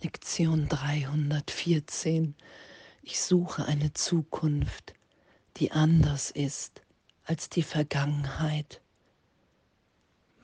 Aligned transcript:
Lektion 0.00 0.68
314. 0.68 2.36
Ich 3.02 3.20
suche 3.20 3.64
eine 3.64 3.92
Zukunft, 3.94 4.94
die 5.56 5.72
anders 5.72 6.30
ist 6.30 6.82
als 7.24 7.48
die 7.48 7.64
Vergangenheit, 7.64 8.80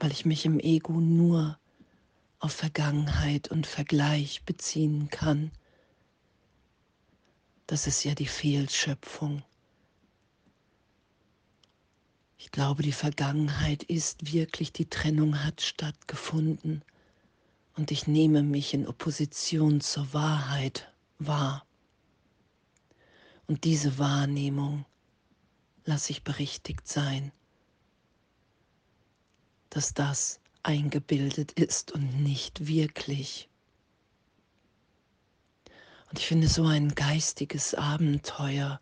weil 0.00 0.10
ich 0.10 0.24
mich 0.24 0.44
im 0.44 0.58
Ego 0.58 0.94
nur 0.94 1.56
auf 2.40 2.52
Vergangenheit 2.52 3.48
und 3.48 3.68
Vergleich 3.68 4.42
beziehen 4.42 5.08
kann. 5.08 5.52
Das 7.68 7.86
ist 7.86 8.02
ja 8.02 8.16
die 8.16 8.26
Fehlschöpfung. 8.26 9.44
Ich 12.38 12.50
glaube, 12.50 12.82
die 12.82 12.92
Vergangenheit 12.92 13.84
ist 13.84 14.32
wirklich, 14.32 14.72
die 14.72 14.88
Trennung 14.90 15.44
hat 15.44 15.60
stattgefunden 15.60 16.82
und 17.76 17.90
ich 17.90 18.06
nehme 18.06 18.42
mich 18.42 18.74
in 18.74 18.86
Opposition 18.86 19.80
zur 19.80 20.12
Wahrheit 20.12 20.92
wahr. 21.18 21.66
Und 23.46 23.64
diese 23.64 23.98
Wahrnehmung 23.98 24.84
lasse 25.84 26.12
ich 26.12 26.22
berichtigt 26.22 26.88
sein, 26.88 27.32
dass 29.70 29.92
das 29.92 30.40
eingebildet 30.62 31.52
ist 31.52 31.92
und 31.92 32.22
nicht 32.22 32.66
wirklich. 32.66 33.48
Und 36.08 36.18
ich 36.20 36.26
finde 36.26 36.48
so 36.48 36.64
ein 36.64 36.94
geistiges 36.94 37.74
Abenteuer, 37.74 38.80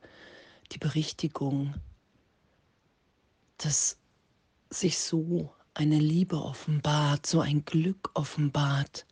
die 0.70 0.78
Berichtigung, 0.78 1.74
dass 3.56 3.96
sich 4.70 4.98
so 4.98 5.52
eine 5.74 5.98
Liebe 5.98 6.36
offenbart, 6.42 7.26
so 7.26 7.40
ein 7.40 7.64
Glück 7.64 8.10
offenbart, 8.14 9.06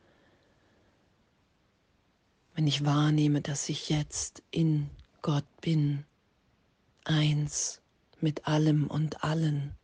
wenn 2.55 2.66
ich 2.66 2.84
wahrnehme, 2.84 3.41
dass 3.41 3.68
ich 3.68 3.88
jetzt 3.88 4.42
in 4.51 4.90
Gott 5.23 5.46
bin, 5.60 6.04
eins 7.04 7.80
mit 8.20 8.46
allem 8.46 8.87
und 8.87 9.24
allen, 9.24 9.74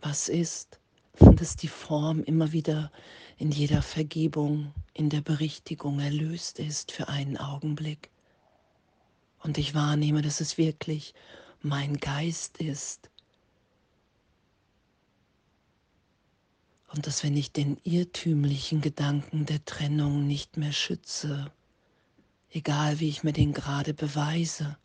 was 0.00 0.28
ist, 0.28 0.80
dass 1.18 1.56
die 1.56 1.68
Form 1.68 2.22
immer 2.24 2.52
wieder 2.52 2.90
in 3.38 3.52
jeder 3.52 3.82
Vergebung, 3.82 4.72
in 4.94 5.10
der 5.10 5.20
Berichtigung 5.20 6.00
erlöst 6.00 6.58
ist 6.58 6.90
für 6.90 7.08
einen 7.08 7.36
Augenblick. 7.36 8.10
Und 9.40 9.58
ich 9.58 9.74
wahrnehme, 9.74 10.22
dass 10.22 10.40
es 10.40 10.58
wirklich 10.58 11.14
mein 11.60 11.98
Geist 11.98 12.58
ist, 12.58 13.10
Und 16.88 17.06
dass 17.06 17.24
wenn 17.24 17.36
ich 17.36 17.52
den 17.52 17.78
irrtümlichen 17.82 18.80
Gedanken 18.80 19.46
der 19.46 19.64
Trennung 19.64 20.26
nicht 20.26 20.56
mehr 20.56 20.72
schütze, 20.72 21.50
egal 22.50 23.00
wie 23.00 23.08
ich 23.08 23.24
mir 23.24 23.32
den 23.32 23.52
gerade 23.52 23.92
beweise, 23.92 24.76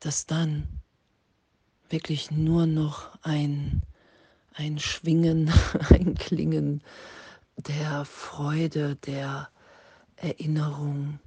dass 0.00 0.26
dann 0.26 0.68
wirklich 1.88 2.30
nur 2.30 2.66
noch 2.66 3.18
ein, 3.22 3.82
ein 4.54 4.78
Schwingen, 4.78 5.52
ein 5.90 6.14
Klingen 6.14 6.82
der 7.56 8.04
Freude, 8.04 8.96
der 8.96 9.48
Erinnerung 10.16 11.18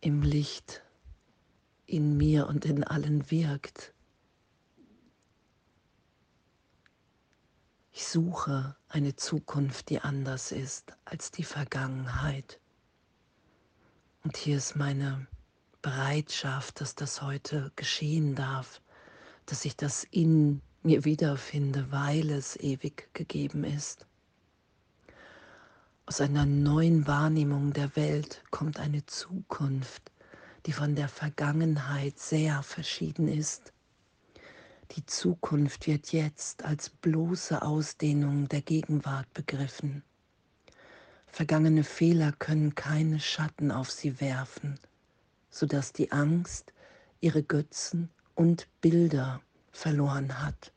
im 0.00 0.22
Licht 0.22 0.82
in 1.86 2.16
mir 2.16 2.46
und 2.46 2.64
in 2.64 2.84
allen 2.84 3.30
wirkt. 3.30 3.92
Ich 7.98 8.08
suche 8.08 8.76
eine 8.90 9.16
Zukunft, 9.16 9.88
die 9.88 10.00
anders 10.00 10.52
ist 10.52 10.92
als 11.06 11.30
die 11.30 11.44
Vergangenheit. 11.44 12.60
Und 14.22 14.36
hier 14.36 14.58
ist 14.58 14.76
meine 14.76 15.26
Bereitschaft, 15.80 16.82
dass 16.82 16.94
das 16.94 17.22
heute 17.22 17.72
geschehen 17.74 18.34
darf, 18.34 18.82
dass 19.46 19.64
ich 19.64 19.78
das 19.78 20.04
in 20.04 20.60
mir 20.82 21.06
wiederfinde, 21.06 21.90
weil 21.90 22.28
es 22.32 22.56
ewig 22.56 23.08
gegeben 23.14 23.64
ist. 23.64 24.04
Aus 26.04 26.20
einer 26.20 26.44
neuen 26.44 27.06
Wahrnehmung 27.06 27.72
der 27.72 27.96
Welt 27.96 28.44
kommt 28.50 28.78
eine 28.78 29.06
Zukunft, 29.06 30.12
die 30.66 30.72
von 30.72 30.96
der 30.96 31.08
Vergangenheit 31.08 32.18
sehr 32.18 32.62
verschieden 32.62 33.26
ist. 33.26 33.72
Die 34.92 35.04
Zukunft 35.04 35.86
wird 35.86 36.12
jetzt 36.12 36.64
als 36.64 36.90
bloße 36.90 37.60
Ausdehnung 37.62 38.48
der 38.48 38.62
Gegenwart 38.62 39.32
begriffen. 39.34 40.02
Vergangene 41.26 41.84
Fehler 41.84 42.32
können 42.32 42.74
keine 42.74 43.20
Schatten 43.20 43.70
auf 43.70 43.90
sie 43.90 44.20
werfen, 44.20 44.78
sodass 45.50 45.92
die 45.92 46.12
Angst 46.12 46.72
ihre 47.20 47.42
Götzen 47.42 48.10
und 48.34 48.68
Bilder 48.80 49.42
verloren 49.72 50.42
hat. 50.42 50.72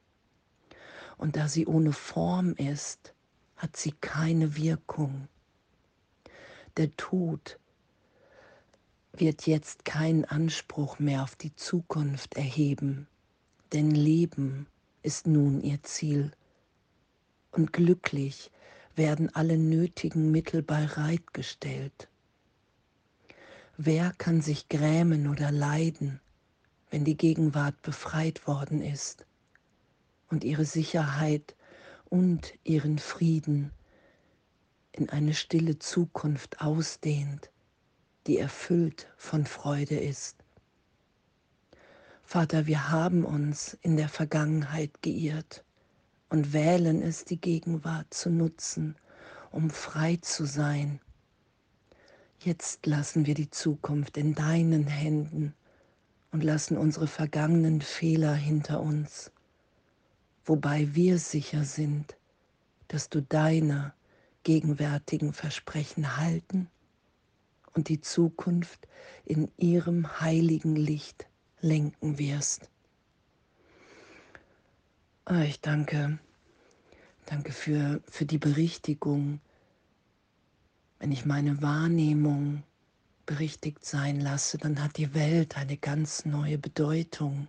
Und 1.17 1.35
da 1.35 1.47
sie 1.47 1.65
ohne 1.65 1.93
Form 1.93 2.55
ist, 2.55 3.13
hat 3.55 3.77
sie 3.77 3.91
keine 3.91 4.55
Wirkung. 4.55 5.27
Der 6.77 6.95
Tod 6.95 7.59
wird 9.11 9.45
jetzt 9.47 9.85
keinen 9.85 10.25
Anspruch 10.25 10.97
mehr 10.99 11.23
auf 11.23 11.35
die 11.35 11.53
Zukunft 11.55 12.35
erheben, 12.35 13.07
denn 13.73 13.91
Leben 13.91 14.67
ist 15.03 15.27
nun 15.27 15.61
ihr 15.61 15.81
Ziel. 15.83 16.31
Und 17.51 17.73
glücklich 17.73 18.51
werden 18.95 19.33
alle 19.33 19.57
nötigen 19.57 20.31
Mittel 20.31 20.61
bereitgestellt. 20.61 22.09
Wer 23.77 24.13
kann 24.17 24.41
sich 24.41 24.67
grämen 24.67 25.27
oder 25.27 25.51
leiden, 25.51 26.19
wenn 26.89 27.05
die 27.05 27.15
Gegenwart 27.15 27.81
befreit 27.81 28.45
worden 28.45 28.81
ist 28.81 29.25
und 30.29 30.43
ihre 30.43 30.65
Sicherheit 30.65 31.55
und 32.09 32.53
ihren 32.63 32.99
Frieden 32.99 33.71
in 34.91 35.09
eine 35.09 35.33
stille 35.33 35.79
Zukunft 35.79 36.61
ausdehnt, 36.61 37.51
die 38.27 38.37
erfüllt 38.37 39.07
von 39.15 39.45
Freude 39.45 39.97
ist? 39.97 40.38
Vater, 42.31 42.67
wir 42.67 42.91
haben 42.91 43.25
uns 43.25 43.75
in 43.81 43.97
der 43.97 44.07
Vergangenheit 44.07 45.01
geirrt 45.01 45.63
und 46.29 46.53
wählen 46.53 47.01
es, 47.01 47.25
die 47.25 47.41
Gegenwart 47.41 48.13
zu 48.13 48.29
nutzen, 48.29 48.95
um 49.49 49.71
frei 49.71 50.17
zu 50.17 50.45
sein. 50.45 50.99
Jetzt 52.37 52.85
lassen 52.85 53.25
wir 53.25 53.33
die 53.33 53.49
Zukunft 53.49 54.15
in 54.15 54.35
deinen 54.35 54.85
Händen 54.85 55.55
und 56.31 56.43
lassen 56.43 56.77
unsere 56.77 57.07
vergangenen 57.07 57.81
Fehler 57.81 58.35
hinter 58.35 58.79
uns, 58.79 59.31
wobei 60.45 60.93
wir 60.93 61.17
sicher 61.17 61.63
sind, 61.63 62.15
dass 62.89 63.09
du 63.09 63.23
deine 63.23 63.91
gegenwärtigen 64.43 65.33
Versprechen 65.33 66.15
halten 66.15 66.69
und 67.73 67.89
die 67.89 68.01
Zukunft 68.01 68.87
in 69.25 69.49
ihrem 69.57 70.21
heiligen 70.21 70.75
Licht 70.75 71.28
lenken 71.61 72.17
wirst. 72.17 72.69
Ah, 75.25 75.43
ich 75.43 75.61
danke, 75.61 76.19
danke 77.25 77.51
für, 77.51 78.01
für 78.07 78.25
die 78.25 78.37
Berichtigung, 78.37 79.39
wenn 80.99 81.11
ich 81.11 81.25
meine 81.25 81.61
Wahrnehmung 81.61 82.63
berichtigt 83.25 83.85
sein 83.85 84.19
lasse, 84.19 84.57
dann 84.57 84.81
hat 84.81 84.97
die 84.97 85.13
Welt 85.13 85.55
eine 85.55 85.77
ganz 85.77 86.25
neue 86.25 86.57
Bedeutung. 86.57 87.47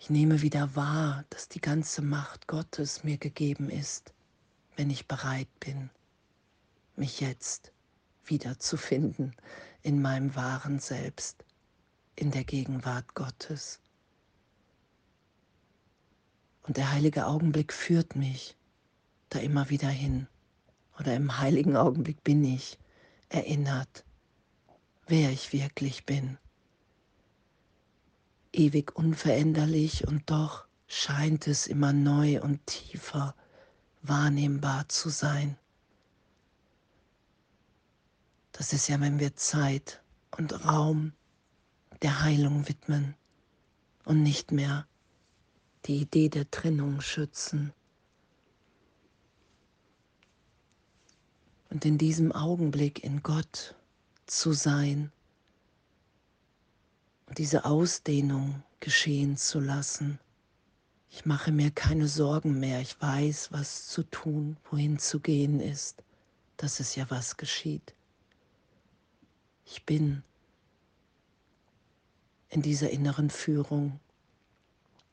Ich 0.00 0.10
nehme 0.10 0.42
wieder 0.42 0.74
wahr, 0.74 1.24
dass 1.30 1.48
die 1.48 1.60
ganze 1.60 2.02
Macht 2.02 2.48
Gottes 2.48 3.04
mir 3.04 3.18
gegeben 3.18 3.70
ist, 3.70 4.12
wenn 4.74 4.90
ich 4.90 5.06
bereit 5.06 5.48
bin, 5.60 5.90
mich 6.96 7.20
jetzt 7.20 7.70
wiederzufinden 8.24 9.36
in 9.82 10.00
meinem 10.00 10.34
wahren 10.36 10.78
Selbst, 10.78 11.44
in 12.16 12.30
der 12.30 12.44
Gegenwart 12.44 13.14
Gottes. 13.14 13.80
Und 16.62 16.76
der 16.76 16.92
heilige 16.92 17.26
Augenblick 17.26 17.72
führt 17.72 18.14
mich 18.14 18.56
da 19.30 19.40
immer 19.40 19.70
wieder 19.70 19.88
hin. 19.88 20.28
Oder 20.98 21.16
im 21.16 21.38
heiligen 21.38 21.76
Augenblick 21.76 22.22
bin 22.22 22.44
ich 22.44 22.78
erinnert, 23.28 24.04
wer 25.06 25.30
ich 25.30 25.52
wirklich 25.52 26.06
bin. 26.06 26.38
Ewig 28.52 28.94
unveränderlich 28.94 30.06
und 30.06 30.30
doch 30.30 30.66
scheint 30.86 31.46
es 31.48 31.66
immer 31.66 31.92
neu 31.92 32.40
und 32.42 32.66
tiefer 32.66 33.34
wahrnehmbar 34.02 34.88
zu 34.88 35.08
sein. 35.08 35.56
Das 38.52 38.72
ist 38.72 38.88
ja, 38.88 39.00
wenn 39.00 39.18
wir 39.18 39.34
Zeit 39.34 40.02
und 40.36 40.64
Raum 40.66 41.12
der 42.02 42.22
Heilung 42.22 42.68
widmen 42.68 43.14
und 44.04 44.22
nicht 44.22 44.52
mehr 44.52 44.86
die 45.86 46.00
Idee 46.00 46.28
der 46.28 46.50
Trennung 46.50 47.00
schützen. 47.00 47.72
Und 51.70 51.84
in 51.84 51.96
diesem 51.96 52.32
Augenblick 52.32 53.02
in 53.02 53.22
Gott 53.22 53.74
zu 54.26 54.52
sein 54.52 55.10
und 57.26 57.38
diese 57.38 57.64
Ausdehnung 57.64 58.62
geschehen 58.80 59.36
zu 59.36 59.58
lassen. 59.58 60.18
Ich 61.08 61.24
mache 61.24 61.52
mir 61.52 61.70
keine 61.70 62.08
Sorgen 62.08 62.60
mehr. 62.60 62.80
Ich 62.80 63.00
weiß, 63.00 63.52
was 63.52 63.86
zu 63.86 64.02
tun, 64.02 64.56
wohin 64.70 64.98
zu 64.98 65.20
gehen 65.20 65.60
ist. 65.60 66.02
Das 66.56 66.80
ist 66.80 66.96
ja, 66.96 67.08
was 67.10 67.36
geschieht. 67.36 67.94
Ich 69.64 69.84
bin 69.84 70.22
in 72.48 72.62
dieser 72.62 72.90
inneren 72.90 73.30
Führung. 73.30 73.98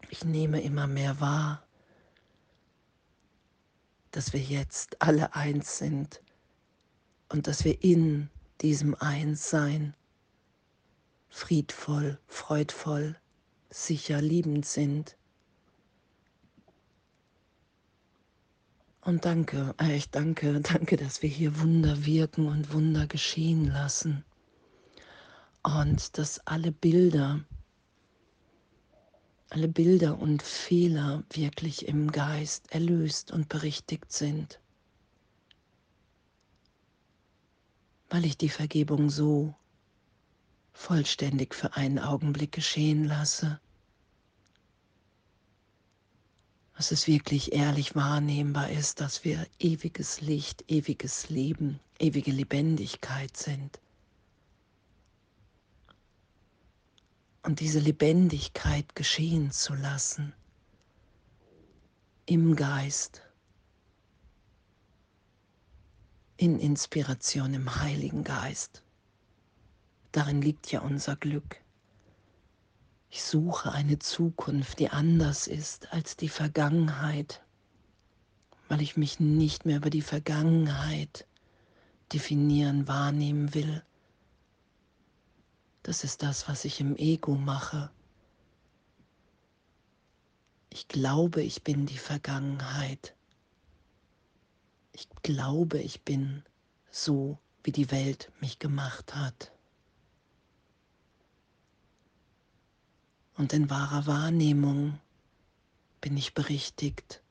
Ich 0.10 0.26
nehme 0.26 0.62
immer 0.62 0.88
mehr 0.88 1.20
wahr, 1.22 1.64
dass 4.12 4.34
wir 4.34 4.42
jetzt 4.42 5.02
alle 5.02 5.36
eins 5.36 5.78
sind 5.78 6.22
und 7.30 7.48
dass 7.48 7.64
wir 7.64 7.84
in 7.84 8.30
diesem 8.62 8.96
Einssein 8.96 9.94
friedvoll, 11.30 12.20
freudvoll, 12.28 13.16
sicher, 13.70 14.22
liebend 14.22 14.66
sind. 14.66 15.16
Und 19.02 19.26
danke, 19.26 19.74
äh, 19.80 19.96
ich 19.96 20.10
danke, 20.10 20.60
danke, 20.62 20.98
dass 20.98 21.22
wir 21.22 21.30
hier 21.30 21.60
Wunder 21.62 22.06
wirken 22.06 22.48
und 22.48 22.74
Wunder 22.74 23.08
geschehen 23.08 23.66
lassen. 23.66 24.26
Und 25.64 26.18
dass 26.18 26.40
alle 26.48 26.72
Bilder, 26.72 27.44
alle 29.50 29.68
Bilder 29.68 30.18
und 30.18 30.42
Fehler 30.42 31.24
wirklich 31.32 31.88
im 31.88 32.12
Geist 32.12 32.72
erlöst 32.72 33.32
und 33.32 33.50
berichtigt 33.50 34.12
sind. 34.12 34.60
Weil 38.10 38.26
ich 38.26 38.38
die 38.38 38.50
Vergebung 38.50 39.10
so 39.10 39.54
vollständig 40.74 41.54
für 41.54 41.76
einen 41.76 42.00
Augenblick 42.00 42.54
geschehen 42.54 43.04
lasse, 43.04 43.60
dass 46.78 46.92
es 46.92 47.08
wirklich 47.08 47.52
ehrlich 47.52 47.94
wahrnehmbar 47.94 48.70
ist, 48.70 49.02
dass 49.02 49.26
wir 49.26 49.46
ewiges 49.60 50.22
Licht, 50.22 50.64
ewiges 50.70 51.30
Leben, 51.30 51.82
ewige 52.00 52.32
Lebendigkeit 52.32 53.36
sind. 53.36 53.82
Und 57.50 57.62
diese 57.62 57.80
Lebendigkeit 57.80 58.94
geschehen 58.94 59.50
zu 59.50 59.74
lassen 59.74 60.34
im 62.28 62.56
Geist, 62.56 63.24
in 66.38 66.60
Inspiration 66.60 67.56
im 67.56 67.82
Heiligen 67.82 68.24
Geist. 68.24 68.84
Darin 70.12 70.44
liegt 70.44 70.72
ja 70.72 70.82
unser 70.82 71.16
Glück. 71.16 71.60
Ich 73.10 73.24
suche 73.24 73.72
eine 73.72 73.98
Zukunft, 73.98 74.78
die 74.78 74.92
anders 74.92 75.48
ist 75.48 75.92
als 75.92 76.16
die 76.16 76.30
Vergangenheit, 76.30 77.42
weil 78.68 78.80
ich 78.80 78.96
mich 78.96 79.20
nicht 79.20 79.66
mehr 79.66 79.78
über 79.78 79.90
die 79.90 80.04
Vergangenheit 80.04 81.26
definieren, 82.14 82.88
wahrnehmen 82.88 83.56
will. 83.56 83.82
Das 85.84 86.04
ist 86.04 86.24
das, 86.24 86.48
was 86.48 86.66
ich 86.66 86.80
im 86.80 86.96
Ego 86.98 87.36
mache. 87.36 87.90
Ich 90.70 90.88
glaube, 90.88 91.42
ich 91.42 91.64
bin 91.64 91.86
die 91.86 91.98
Vergangenheit. 91.98 93.16
Ich 94.92 95.08
glaube, 95.24 95.80
ich 95.80 96.02
bin 96.02 96.44
so, 96.92 97.40
wie 97.64 97.72
die 97.72 97.92
Welt 97.92 98.32
mich 98.40 98.60
gemacht 98.60 99.16
hat. 99.16 99.52
Und 103.36 103.54
in 103.54 103.70
wahrer 103.70 104.06
Wahrnehmung 104.06 105.00
bin 106.02 106.18
ich 106.18 106.34
berichtigt, 106.34 107.22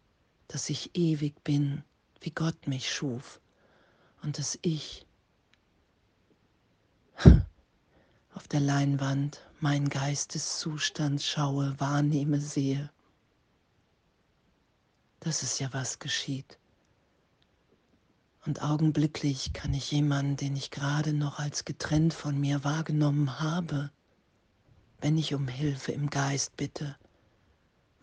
dass 0.48 0.70
ich 0.70 0.96
ewig 0.96 1.44
bin, 1.44 1.84
wie 2.20 2.30
Gott 2.30 2.66
mich 2.66 2.92
schuf 2.92 3.40
und 4.22 4.38
dass 4.38 4.58
ich 4.62 5.06
auf 8.38 8.46
der 8.46 8.60
Leinwand 8.60 9.44
meinen 9.58 9.88
Geisteszustand 9.88 11.20
schaue, 11.20 11.74
wahrnehme, 11.80 12.38
sehe. 12.40 12.88
Das 15.18 15.42
ist 15.42 15.58
ja 15.58 15.72
was 15.72 15.98
geschieht. 15.98 16.56
Und 18.46 18.62
augenblicklich 18.62 19.52
kann 19.54 19.74
ich 19.74 19.90
jemanden, 19.90 20.36
den 20.36 20.54
ich 20.54 20.70
gerade 20.70 21.12
noch 21.12 21.40
als 21.40 21.64
getrennt 21.64 22.14
von 22.14 22.38
mir 22.38 22.62
wahrgenommen 22.62 23.40
habe, 23.40 23.90
wenn 25.00 25.18
ich 25.18 25.34
um 25.34 25.48
Hilfe 25.48 25.90
im 25.90 26.08
Geist 26.08 26.56
bitte, 26.56 26.94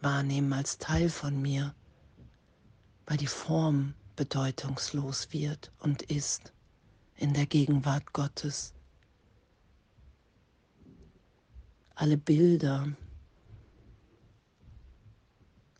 wahrnehmen 0.02 0.52
als 0.52 0.80
Teil 0.80 1.08
von 1.10 1.42
mir, 1.42 1.74
weil 3.06 3.16
die 3.16 3.28
Form 3.28 3.94
bedeutungslos 4.18 5.32
wird 5.32 5.72
und 5.80 6.02
ist 6.02 6.52
in 7.16 7.34
der 7.34 7.46
Gegenwart 7.46 8.12
Gottes. 8.12 8.75
Alle 11.96 12.18
Bilder 12.18 12.90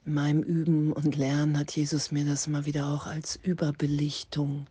in 0.06 0.14
meinem 0.14 0.44
Üben 0.44 0.94
und 0.94 1.16
Lernen 1.18 1.58
hat 1.58 1.76
Jesus 1.76 2.12
mir 2.12 2.24
das 2.26 2.48
immer 2.48 2.66
wieder 2.66 2.88
auch 2.88 3.06
als 3.06 3.36
Überbelichtung 3.36 4.68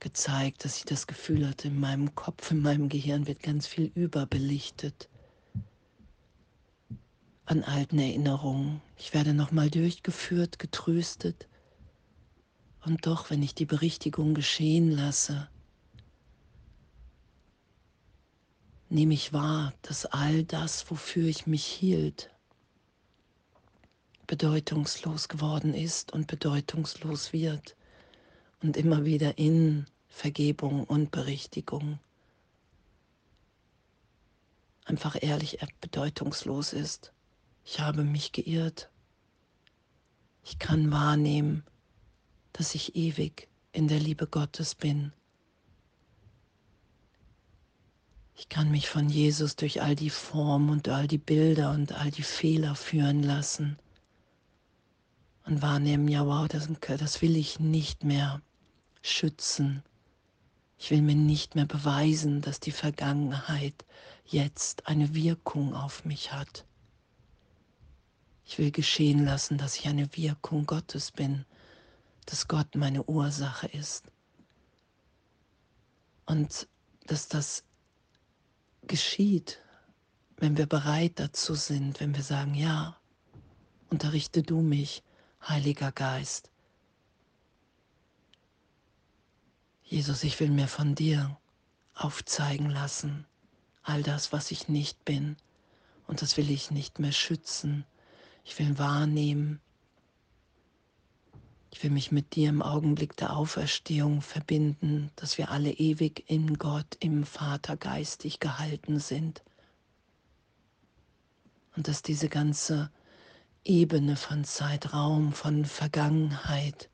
gezeigt, 0.00 0.64
dass 0.64 0.76
ich 0.76 0.84
das 0.84 1.06
Gefühl 1.06 1.48
hatte, 1.48 1.68
in 1.68 1.80
meinem 1.80 2.14
Kopf, 2.14 2.50
in 2.50 2.60
meinem 2.60 2.90
Gehirn 2.90 3.26
wird 3.26 3.42
ganz 3.42 3.66
viel 3.66 3.90
überbelichtet 3.94 5.08
an 7.46 7.62
alten 7.62 7.98
Erinnerungen. 7.98 8.82
Ich 8.98 9.14
werde 9.14 9.32
nochmal 9.32 9.70
durchgeführt, 9.70 10.58
getröstet. 10.58 11.48
Und 12.84 13.06
doch, 13.06 13.30
wenn 13.30 13.42
ich 13.42 13.54
die 13.54 13.66
Berichtigung 13.66 14.34
geschehen 14.34 14.90
lasse, 14.90 15.48
nehme 18.88 19.14
ich 19.14 19.32
wahr, 19.32 19.72
dass 19.82 20.06
all 20.06 20.44
das, 20.44 20.90
wofür 20.90 21.26
ich 21.26 21.46
mich 21.46 21.66
hielt, 21.66 22.30
bedeutungslos 24.26 25.28
geworden 25.28 25.74
ist 25.74 26.12
und 26.12 26.26
bedeutungslos 26.26 27.32
wird 27.32 27.76
und 28.62 28.76
immer 28.76 29.04
wieder 29.04 29.38
in 29.38 29.86
Vergebung 30.08 30.84
und 30.84 31.10
Berichtigung 31.10 31.98
einfach 34.84 35.16
ehrlich 35.20 35.58
bedeutungslos 35.80 36.72
ist. 36.72 37.12
Ich 37.64 37.80
habe 37.80 38.04
mich 38.04 38.32
geirrt. 38.32 38.90
Ich 40.44 40.58
kann 40.58 40.90
wahrnehmen, 40.90 41.64
dass 42.52 42.74
ich 42.74 42.94
ewig 42.94 43.48
in 43.72 43.88
der 43.88 43.98
Liebe 43.98 44.26
Gottes 44.26 44.74
bin. 44.74 45.12
Ich 48.36 48.48
kann 48.48 48.70
mich 48.70 48.88
von 48.88 49.08
Jesus 49.08 49.56
durch 49.56 49.80
all 49.82 49.94
die 49.94 50.10
Formen 50.10 50.70
und 50.70 50.88
all 50.88 51.06
die 51.06 51.18
Bilder 51.18 51.70
und 51.70 51.92
all 51.92 52.10
die 52.10 52.22
Fehler 52.22 52.74
führen 52.74 53.22
lassen 53.22 53.78
und 55.46 55.62
wahrnehmen, 55.62 56.08
ja 56.08 56.26
wow, 56.26 56.48
das, 56.48 56.68
das 56.80 57.22
will 57.22 57.36
ich 57.36 57.60
nicht 57.60 58.02
mehr 58.02 58.42
schützen. 59.02 59.82
Ich 60.78 60.90
will 60.90 61.02
mir 61.02 61.14
nicht 61.14 61.54
mehr 61.54 61.66
beweisen, 61.66 62.40
dass 62.40 62.60
die 62.60 62.72
Vergangenheit 62.72 63.84
jetzt 64.26 64.86
eine 64.88 65.14
Wirkung 65.14 65.74
auf 65.74 66.04
mich 66.04 66.32
hat. 66.32 66.64
Ich 68.46 68.58
will 68.58 68.70
geschehen 68.70 69.24
lassen, 69.24 69.58
dass 69.58 69.76
ich 69.76 69.86
eine 69.86 70.14
Wirkung 70.16 70.66
Gottes 70.66 71.12
bin, 71.12 71.44
dass 72.26 72.48
Gott 72.48 72.74
meine 72.74 73.04
Ursache 73.04 73.68
ist. 73.68 74.10
Und 76.26 76.68
dass 77.06 77.28
das 77.28 77.64
geschieht, 78.88 79.60
wenn 80.36 80.56
wir 80.56 80.66
bereit 80.66 81.12
dazu 81.16 81.54
sind, 81.54 82.00
wenn 82.00 82.14
wir 82.14 82.22
sagen, 82.22 82.54
ja, 82.54 82.96
unterrichte 83.90 84.42
du 84.42 84.60
mich, 84.60 85.02
Heiliger 85.46 85.92
Geist. 85.92 86.50
Jesus, 89.82 90.24
ich 90.24 90.40
will 90.40 90.50
mir 90.50 90.68
von 90.68 90.94
dir 90.94 91.38
aufzeigen 91.94 92.70
lassen, 92.70 93.26
all 93.82 94.02
das, 94.02 94.32
was 94.32 94.50
ich 94.50 94.68
nicht 94.68 95.04
bin, 95.04 95.36
und 96.06 96.22
das 96.22 96.36
will 96.36 96.50
ich 96.50 96.70
nicht 96.70 96.98
mehr 96.98 97.12
schützen, 97.12 97.84
ich 98.44 98.58
will 98.58 98.78
wahrnehmen. 98.78 99.60
Ich 101.74 101.82
will 101.82 101.90
mich 101.90 102.12
mit 102.12 102.36
dir 102.36 102.50
im 102.50 102.62
Augenblick 102.62 103.16
der 103.16 103.36
Auferstehung 103.36 104.22
verbinden, 104.22 105.10
dass 105.16 105.38
wir 105.38 105.50
alle 105.50 105.72
ewig 105.72 106.22
in 106.30 106.54
Gott, 106.56 106.96
im 107.00 107.26
Vater 107.26 107.76
geistig 107.76 108.38
gehalten 108.38 109.00
sind. 109.00 109.42
Und 111.74 111.88
dass 111.88 112.02
diese 112.02 112.28
ganze 112.28 112.92
Ebene 113.64 114.14
von 114.14 114.44
Zeitraum, 114.44 115.32
von 115.32 115.64
Vergangenheit 115.64 116.88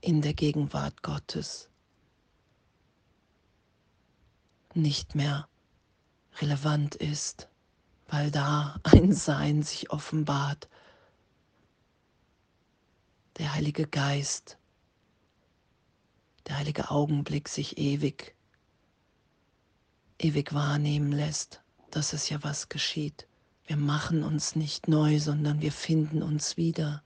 in 0.00 0.22
der 0.22 0.34
Gegenwart 0.34 1.02
Gottes 1.02 1.70
nicht 4.74 5.16
mehr 5.16 5.48
relevant 6.40 6.94
ist, 6.94 7.48
weil 8.06 8.30
da 8.30 8.78
ein 8.84 9.12
Sein 9.12 9.64
sich 9.64 9.90
offenbart, 9.90 10.68
Heilige 13.52 13.86
Geist, 13.86 14.56
der 16.46 16.56
heilige 16.56 16.90
Augenblick 16.90 17.50
sich 17.50 17.76
ewig, 17.76 18.34
ewig 20.18 20.54
wahrnehmen 20.54 21.12
lässt, 21.12 21.62
dass 21.90 22.14
es 22.14 22.30
ja 22.30 22.42
was 22.42 22.70
geschieht. 22.70 23.28
Wir 23.66 23.76
machen 23.76 24.24
uns 24.24 24.56
nicht 24.56 24.88
neu, 24.88 25.20
sondern 25.20 25.60
wir 25.60 25.70
finden 25.70 26.22
uns 26.22 26.56
wieder. 26.56 27.02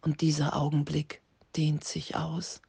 Und 0.00 0.22
dieser 0.22 0.56
Augenblick 0.56 1.20
dehnt 1.54 1.84
sich 1.84 2.16
aus. 2.16 2.62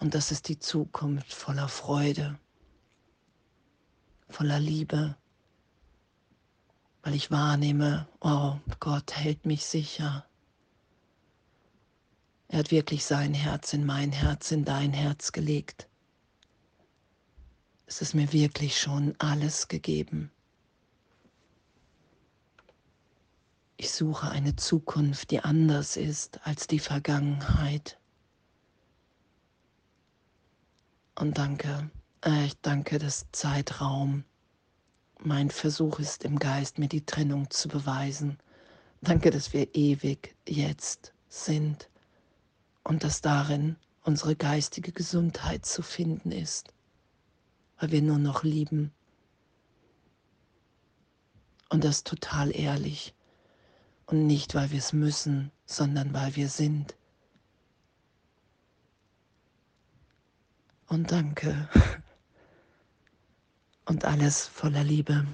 Und 0.00 0.14
das 0.14 0.32
ist 0.32 0.48
die 0.48 0.58
Zukunft 0.58 1.34
voller 1.34 1.68
Freude, 1.68 2.38
voller 4.30 4.58
Liebe, 4.58 5.18
weil 7.02 7.14
ich 7.14 7.30
wahrnehme, 7.30 8.08
oh, 8.20 8.56
Gott 8.80 9.14
hält 9.14 9.44
mich 9.44 9.66
sicher. 9.66 10.26
Er 12.52 12.58
hat 12.58 12.70
wirklich 12.70 13.06
sein 13.06 13.32
Herz 13.32 13.72
in 13.72 13.86
mein 13.86 14.12
Herz, 14.12 14.50
in 14.50 14.66
dein 14.66 14.92
Herz 14.92 15.32
gelegt. 15.32 15.88
Es 17.86 18.02
ist 18.02 18.14
mir 18.14 18.30
wirklich 18.34 18.78
schon 18.78 19.14
alles 19.16 19.68
gegeben. 19.68 20.30
Ich 23.78 23.90
suche 23.90 24.30
eine 24.30 24.54
Zukunft, 24.54 25.30
die 25.30 25.40
anders 25.40 25.96
ist 25.96 26.46
als 26.46 26.66
die 26.66 26.78
Vergangenheit. 26.78 27.98
Und 31.14 31.38
danke, 31.38 31.90
äh, 32.22 32.44
ich 32.44 32.60
danke, 32.60 32.98
dass 32.98 33.24
Zeitraum 33.32 34.24
mein 35.18 35.48
Versuch 35.48 36.00
ist 36.00 36.22
im 36.22 36.38
Geist, 36.38 36.78
mir 36.78 36.88
die 36.88 37.06
Trennung 37.06 37.48
zu 37.48 37.68
beweisen. 37.68 38.38
Danke, 39.00 39.30
dass 39.30 39.54
wir 39.54 39.74
ewig 39.74 40.36
jetzt 40.46 41.14
sind 41.30 41.88
und 42.84 43.04
dass 43.04 43.20
darin 43.20 43.76
unsere 44.02 44.36
geistige 44.36 44.92
Gesundheit 44.92 45.64
zu 45.64 45.82
finden 45.82 46.32
ist, 46.32 46.72
weil 47.78 47.90
wir 47.90 48.02
nur 48.02 48.18
noch 48.18 48.42
lieben. 48.42 48.92
Und 51.68 51.84
das 51.84 52.04
total 52.04 52.54
ehrlich 52.54 53.14
und 54.06 54.26
nicht, 54.26 54.54
weil 54.54 54.70
wir 54.70 54.78
es 54.78 54.92
müssen, 54.92 55.50
sondern 55.66 56.12
weil 56.12 56.36
wir 56.36 56.48
sind. 56.48 56.94
und 60.92 61.10
danke 61.10 61.68
und 63.86 64.04
alles 64.04 64.46
voller 64.46 64.84
Liebe. 64.84 65.26